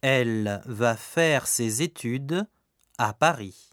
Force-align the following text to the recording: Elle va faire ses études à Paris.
Elle 0.00 0.62
va 0.66 0.96
faire 0.96 1.46
ses 1.46 1.82
études 1.82 2.46
à 2.98 3.12
Paris. 3.12 3.70